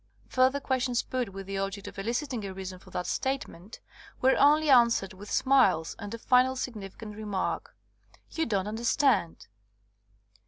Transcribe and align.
''Further 0.37 0.59
questions 0.59 1.03
put 1.03 1.29
with 1.31 1.45
the 1.45 1.59
object 1.59 1.87
of 1.87 1.99
eliciting 1.99 2.43
a 2.43 2.55
reason 2.55 2.79
for 2.79 2.89
that 2.89 3.05
statement 3.05 3.79
were 4.19 4.35
only 4.35 4.67
answered 4.67 5.13
with 5.13 5.29
smiles 5.29 5.95
and 5.99 6.11
a 6.11 6.17
final 6.17 6.55
sig 6.55 6.73
nificant 6.73 7.15
remark, 7.15 7.75
*'You 8.31 8.47
don't 8.47 8.65
understand." 8.67 9.45